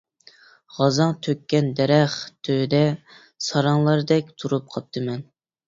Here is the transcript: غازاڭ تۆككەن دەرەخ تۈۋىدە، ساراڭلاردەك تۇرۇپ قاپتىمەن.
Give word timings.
غازاڭ 0.77 1.13
تۆككەن 1.27 1.69
دەرەخ 1.81 2.17
تۈۋىدە، 2.49 2.81
ساراڭلاردەك 3.51 4.35
تۇرۇپ 4.41 4.77
قاپتىمەن. 4.77 5.25